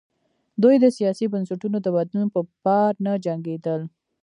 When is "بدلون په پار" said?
1.95-2.91